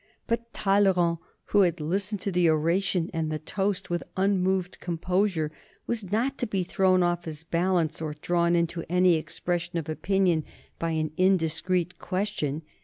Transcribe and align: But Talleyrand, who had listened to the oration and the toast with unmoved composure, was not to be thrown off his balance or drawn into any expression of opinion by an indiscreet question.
But 0.25 0.51
Talleyrand, 0.51 1.19
who 1.53 1.61
had 1.61 1.79
listened 1.79 2.21
to 2.21 2.31
the 2.31 2.49
oration 2.49 3.11
and 3.13 3.31
the 3.31 3.37
toast 3.37 3.91
with 3.91 4.03
unmoved 4.17 4.79
composure, 4.79 5.51
was 5.85 6.11
not 6.11 6.39
to 6.39 6.47
be 6.47 6.63
thrown 6.63 7.03
off 7.03 7.25
his 7.25 7.43
balance 7.43 8.01
or 8.01 8.15
drawn 8.15 8.55
into 8.55 8.83
any 8.89 9.13
expression 9.13 9.77
of 9.77 9.87
opinion 9.87 10.43
by 10.79 10.89
an 10.89 11.11
indiscreet 11.17 11.99
question. 11.99 12.63